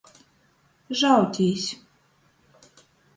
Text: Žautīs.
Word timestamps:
Žautīs. 1.01 1.67